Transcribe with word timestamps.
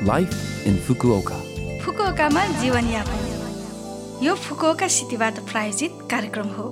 Life 0.00 0.66
in 0.66 0.76
Fukuoka 0.76 1.38
फुकुओकामा 1.80 2.44
जीवनयापन। 2.60 4.22
यो 4.24 4.34
Fukuoka 4.34 4.86
सिटीबाट 4.88 5.38
प्रायोजित 5.50 5.98
कार्यक्रम 6.10 6.46
हो। 6.48 6.68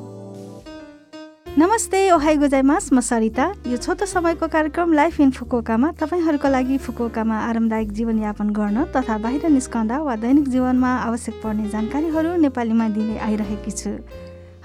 नमस्ते 1.59 2.01
ओहाई 2.11 2.37
गुजाइमास। 2.37 2.89
म 2.93 3.01
सरिता। 3.01 3.53
यो 3.67 3.77
छोटो 3.77 4.07
समयको 4.07 4.49
कार्यक्रम 4.49 4.93
लाइफ 4.93 5.21
इन 5.21 5.31
फुकुओकामा 5.31 5.91
तपाईँहरूको 6.01 6.49
लागि 6.49 6.79
फुकुओकामा 6.79 7.37
आरामदायक 7.39 7.93
जीवनयापन 7.93 8.51
गर्न 8.51 8.85
तथा 8.97 9.19
बाहिर 9.21 9.49
निस्कँदा 9.51 9.99
वा 10.01 10.17
दैनिक 10.25 10.49
जीवनमा 10.49 10.97
आवश्यक 11.05 11.41
पर्ने 11.45 11.69
जानकारीहरू 11.69 12.37
नेपालीमा 12.49 12.89
दिने 12.97 13.19
आइरहेकी 13.29 13.71
छु। 13.71 13.91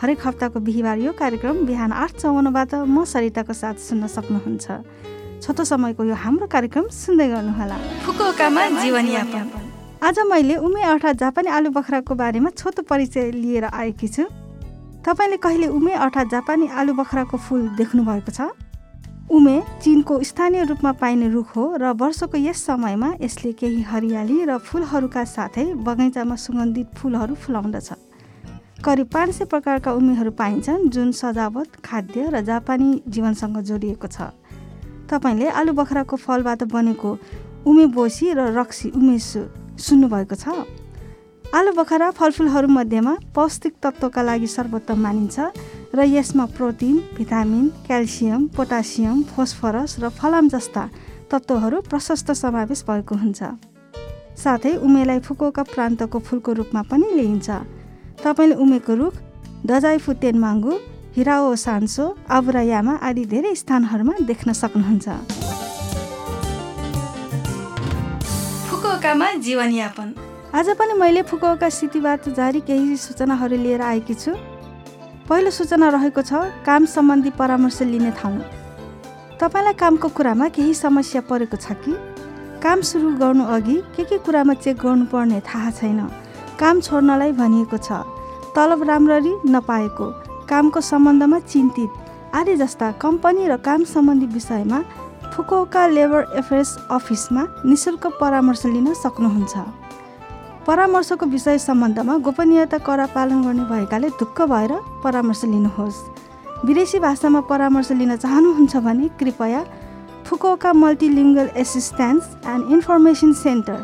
हरेक 0.02 0.28
हप्ताको 0.28 0.60
बिहिबार 0.64 0.98
यो 1.00 1.12
कार्यक्रम 1.20 1.66
बिहान 1.68 1.92
आठ 1.92 2.12
चौवन्नबाट 2.16 2.72
म 2.88 3.04
सरिताको 3.04 3.54
साथ 3.54 3.76
सुन्न 3.84 4.08
सक्नुहुन्छ। 4.08 4.68
छोटो 5.44 5.64
समयको 5.68 6.04
यो 6.08 6.16
हाम्रो 6.16 6.48
कार्यक्रम 6.48 6.88
सुन्दै 6.88 7.28
गर्नुहोला। 7.28 7.78
जीवनयापन। 8.80 9.46
आज 10.00 10.20
मैले 10.24 10.56
उमे 10.56 10.82
अर्थात् 10.82 11.18
जापानी 11.20 11.50
आलु 11.52 11.70
बखराको 11.70 12.16
बारेमा 12.16 12.50
छोटो 12.56 12.82
परिचय 12.88 13.32
लिएर 13.36 13.66
आएकी 13.66 14.08
छु। 14.08 14.24
तपाईँले 15.04 15.38
कहिले 15.44 15.68
उमे 15.68 15.92
अर्थात् 16.00 16.32
जापानी 16.32 16.68
आलु 16.72 16.94
बखराको 16.96 17.38
फुल 17.38 17.62
देख्नु 17.76 18.04
भएको 18.08 18.32
छ? 18.32 18.56
उमे 19.28 19.60
चिनको 19.84 20.24
स्थानीय 20.24 20.64
रूपमा 20.64 20.92
पाइने 21.04 21.28
रुख 21.28 21.56
हो 21.56 21.76
र 21.76 21.92
वर्षको 21.92 22.38
यस 22.40 22.64
समयमा 22.64 23.10
यसले 23.20 23.52
केही 23.52 23.82
हरियाली 23.84 24.38
र 24.48 24.58
फुलहरूका 24.64 25.24
साथै 25.28 25.66
बगैँचामा 25.76 26.36
सुगन्धित 26.36 26.88
फुलहरू 26.96 27.36
फुलाउँदछ। 27.36 27.90
करिब 28.80 29.08
पाँच 29.12 29.30
सय 29.36 29.46
प्रकारका 29.46 29.92
उमेहरू 29.92 30.32
पाइन्छन् 30.32 30.88
जुन 30.88 31.12
सजावट 31.12 31.68
खाद्य 31.84 32.30
र 32.32 32.42
जापानी 32.44 32.90
जीवनसँग 33.08 33.58
जोडिएको 33.60 34.08
छ। 34.08 34.32
तपाईँले 35.10 35.48
आलु 35.60 35.74
बखराको 35.74 36.16
फलबाट 36.16 36.64
बनेको 36.74 37.12
उमे 37.66 37.86
बोसी 37.96 38.34
र 38.34 38.40
रक्सी 38.58 38.90
उमेसु 38.92 39.42
सुन्नुभएको 39.78 40.36
छ। 40.36 40.46
आलु 41.54 41.72
बखरा 41.78 42.10
फलफुलहरूमध्येमा 42.18 43.14
पौष्टिक 43.36 43.74
तत्त्वका 43.84 44.22
लागि 44.22 44.48
सर्वोत्तम 44.48 45.00
मानिन्छ 45.06 45.38
र 45.94 46.00
यसमा 46.10 46.46
protein 46.58 46.96
vitamin 47.18 47.66
calcium 47.88 48.42
potassium 48.58 49.22
phosphorus 49.32 49.92
र 50.02 50.10
फलाम 50.10 50.50
जस्ता 50.50 50.84
तत्त्वहरू 51.30 51.78
प्रशस्त 51.90 52.32
समावेश 52.34 52.84
भएको 52.90 53.16
हुन्छ। 53.16 53.42
साथै 54.34 54.74
उमेलाई 54.82 55.20
फुकोका 55.22 55.64
प्रान्तको 55.74 56.20
फुलको 56.20 56.52
रूपमा 56.58 56.82
पनि 56.90 57.08
लिइन्छ। 57.14 57.50
तपाईँले 58.24 58.56
उमेको 58.58 58.94
रुख 58.98 59.14
दजाइफु 59.66 60.14
तेनमाङ्गु 60.24 60.74
हिराओ 61.16 61.56
सान्सो 61.56 62.06
आबुरायामा 62.26 62.94
आदि 63.06 63.24
धेरै 63.30 63.54
स्थानहरूमा 63.56 64.14
देख्न 64.26 64.54
सक्नुहुन्छ। 64.54 65.08
जीवनयापन। 69.46 70.08
आज 70.58 70.70
पनि 70.74 70.94
मैले 70.98 71.22
फुकुओका 71.30 71.70
स्थितिबाट 71.70 72.30
जारी 72.30 72.60
केही 72.66 72.98
सूचनाहरू 72.98 73.58
लिएर 73.62 73.82
आएकी 73.82 74.14
छु। 74.14 74.34
पहिलो 75.30 75.52
सूचना 75.54 75.90
रहेको 75.94 76.22
छ 76.22 76.34
काम 76.66 76.86
सम्बन्धी 76.90 77.30
परामर्श 77.38 77.82
लिने 77.94 78.12
ठाउँ। 78.18 78.42
तपाईँलाई 79.38 79.74
कामको 79.78 80.08
कुरामा 80.18 80.50
केही 80.50 80.74
समस्या 80.74 81.22
परेको 81.30 81.58
छ 81.62 81.78
कि? 81.78 81.94
काम 82.58 82.82
सुरु 82.82 83.22
गर्नु 83.22 83.46
अघि 83.46 83.78
के 83.94 84.04
के 84.10 84.18
कुरामा 84.18 84.54
चेक 84.66 84.82
गर्नुपर्ने 84.82 85.40
थाहा 85.46 85.72
छैन। 85.78 86.02
काम 86.58 86.82
छोड्नलाई 86.82 87.32
भनिएको 87.38 87.78
छ। 87.78 88.02
तलब 88.58 88.82
राम्ररी 88.90 89.34
नपाएको। 89.46 90.33
कामको 90.50 90.82
सम्बन्धमा 90.82 91.40
चिन्तित। 91.42 91.90
आदि 92.36 92.56
जस्ता 92.56 92.92
कम्पनी 93.02 93.48
र 93.48 93.58
काम 93.58 93.84
सम्बन्धी 93.86 94.26
विषयमा 94.34 94.80
फुकोका 95.34 95.88
लेबर 95.88 96.22
एफेयर्स 96.38 96.78
अफिसमा 96.92 97.44
निशुल्क 97.66 98.08
परामर्श 98.20 98.66
लिन 98.66 98.94
सक्नुहुन्छ। 98.94 99.54
परामर्शको 100.68 101.26
विषय 101.26 101.58
सम्बन्धमा 101.60 102.18
गोपनीयता 102.26 102.78
करा 102.80 103.06
पालन 103.16 103.42
गर्ने 103.44 103.64
भएकाले 103.70 104.10
ढुक्क 104.20 104.42
भएर 104.52 104.72
परामर्श 105.04 105.44
लिनुहोस्। 105.46 105.98
विदेशी 106.66 107.00
भाषामा 107.00 107.42
परामर्श 107.50 107.92
लिन 107.92 108.16
चाहनुहुन्छ 108.16 108.76
भने 108.78 109.08
कृपया 109.20 109.64
Fukuoka 110.26 110.74
multilingual 110.74 111.50
assistance 111.58 112.24
and 112.48 112.72
information 112.72 113.34
centre 113.36 113.80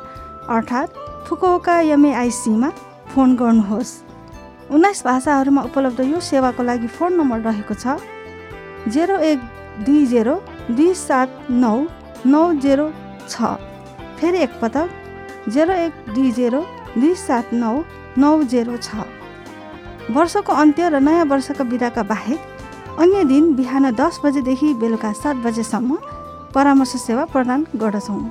अर्थात् 0.49 0.97
फुकोका 1.27 1.79
एमएआइसीमा 1.93 2.69
फोन 3.11 3.35
गर्नुहोस्। 3.35 3.91
उन्नाइस 4.71 5.03
भाषाहरूमा 5.05 5.61
उपलब्ध 5.65 5.99
यो 6.01 6.19
सेवाको 6.21 6.63
लागि 6.63 6.87
फोन 6.87 7.13
नम्बर 7.17 7.39
रहेको 7.41 7.73
छ। 7.73 7.97
जेरो 8.87 9.17
एक 9.27 9.39
दुई 9.85 10.05
जेरो 10.05 10.35
दुई 10.71 10.93
सात 10.93 11.49
नौ 11.49 11.75
नौ 12.25 12.43
जेरो 12.63 12.91
छ। 13.29 13.55
फेरि 14.19 14.39
एकपटक 14.39 15.49
जेरो 15.49 15.73
एक 15.85 15.93
दुई 16.13 16.31
जेरो 16.31 16.61
दुई 16.97 17.13
सात 17.15 17.53
नौ 17.53 17.73
नौ 18.17 18.31
जेरो 18.45 18.77
छ। 18.77 19.07
वर्षको 20.11 20.53
अन्त्य 20.53 20.89
र 20.89 20.99
नयाँ 20.99 21.25
वर्षका 21.25 21.63
बिदाका 21.63 22.03
बाहेक 22.05 22.39
अन्य 23.01 23.23
दिन 23.25 23.53
बिहान 23.55 23.91
दस 23.95 24.19
बजेदेखि 24.23 24.73
बेलुका 24.77 25.11
सात 25.15 25.35
बजेसम्म 25.43 25.97
परामर्श 26.53 26.93
सेवा 26.99 27.25
प्रदान 27.33 27.65
गर्दछौँ। 27.75 28.23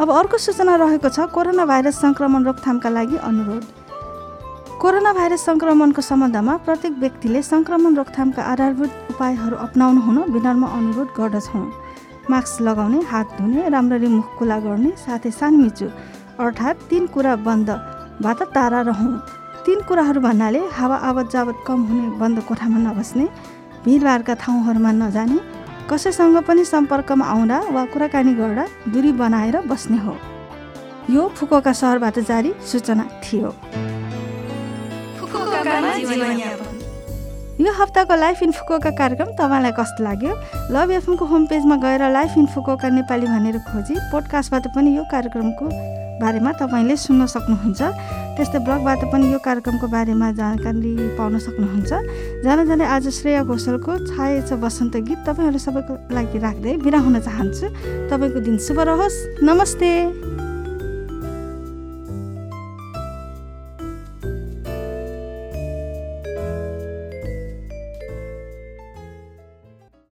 अब 0.00 0.10
अर्को 0.10 0.38
सूचना 0.38 0.74
रहेको 0.76 1.08
छ 1.08 1.30
कोरोना 1.30 1.64
भाइरस 1.66 2.00
सङ्क्रमण 2.00 2.44
रोकथामका 2.44 2.88
लागि 2.88 3.16
अनुरोध। 3.22 3.64
कोरोना 4.80 5.12
भाइरस 5.16 5.44
सङ्क्रमणको 5.48 6.02
सम्बन्धमा 6.02 6.54
प्रत्येक 6.66 6.94
व्यक्तिले 7.02 7.40
सङ्क्रमण 7.42 7.94
रोकथामका 7.98 8.42
आधारभूत 8.52 8.90
उपायहरू 9.12 9.56
अप्नाउनु 9.66 10.00
हुन 10.06 10.18
विनम्र 10.34 10.68
अनुरोध 10.78 11.08
गर्दछौँ। 11.18 11.62
मास्क 12.30 12.62
लगाउने 12.66 13.00
हात 13.10 13.28
धुने 13.38 13.68
राम्ररी 13.74 14.08
मुख 14.16 14.28
खुला 14.38 14.58
गर्ने 14.66 14.90
साथै 15.04 15.30
सानमिचु 15.30 15.86
अर्थात् 16.44 16.84
तिन 16.90 17.06
कुरा 17.14 17.34
बन्दबाट 17.46 18.42
टाढा 18.54 18.80
रहँ। 18.90 19.12
तिन 19.64 19.80
कुराहरू 19.88 20.20
भन्नाले 20.26 20.60
हावा 20.76 20.96
आवत 21.08 21.30
जावत 21.32 21.64
कम 21.66 21.80
हुने 21.88 22.06
बन्द 22.20 22.38
कोठामा 22.48 22.78
नबस्ने 22.88 23.26
भिडभाडका 23.86 24.34
ठाउँहरूमा 24.42 24.92
नजाने 25.00 25.38
कसैसँग 25.90 26.36
पनि 26.48 26.64
सम्पर्कमा 26.74 27.24
आउँदा 27.24 27.58
वा 27.74 27.84
कुराकानी 27.94 28.34
गर्दा 28.34 28.64
दूरी 28.92 29.12
बनाएर 29.22 29.56
बस्ने 29.70 29.98
हो। 30.04 30.16
यो 31.14 31.22
फुकोका 31.36 31.72
सहरबाट 31.72 32.18
जारी 32.28 32.52
सूचना 32.72 33.04
थियो। 33.24 33.48
यो 37.54 37.72
हप्ताको 37.72 38.14
लाइफ 38.18 38.42
इन्फोकोका 38.42 38.90
कार्यक्रम 38.98 39.28
तपाईँलाई 39.38 39.72
कस्तो 39.78 40.04
लाग्यो? 40.04 40.32
लभ 40.74 40.90
एफएमको 40.90 41.24
होम 41.24 41.46
पेजमा 41.46 41.76
गएर 41.78 42.02
लाइफ 42.10 42.32
इन्फोकोका 42.36 42.88
नेपाली 42.98 43.26
भनेर 43.26 43.58
खोजी 43.70 43.94
पोडकास्टबाट 44.10 44.64
पनि 44.74 44.96
यो 44.96 45.02
कार्यक्रमको 45.06 45.66
बारेमा 46.18 46.50
तपाईँले 46.58 46.96
सुन्न 46.98 47.26
सक्नुहुन्छ। 47.26 47.80
त्यस्तै 48.34 48.58
ब्लगबाट 48.58 49.02
पनि 49.14 49.30
यो 49.32 49.38
कार्यक्रमको 49.38 49.86
बारेमा 49.86 50.30
जानकारी 50.34 50.92
पाउन 51.14 51.38
सक्नुहुन्छ। 51.38 52.42
जान 52.42 52.58
जाँदै 52.66 52.86
आज 52.90 53.08
श्रेया 53.22 53.42
घोषलको 53.46 53.92
छाए 54.10 54.42
छ 54.50 54.58
वसन्त 54.58 54.94
गीत 55.06 55.18
तपाईँहरू 55.22 55.58
सबैको 55.58 55.92
लागि 56.10 56.38
राख्दै 56.42 56.74
बिरा 56.82 56.98
हुन 57.06 57.18
चाहन्छु। 57.22 57.66
तपाईँको 58.10 58.38
दिन 58.42 58.58
शुभ 58.58 58.78
रहोस्। 58.82 59.16
नमस्ते। 59.46 60.33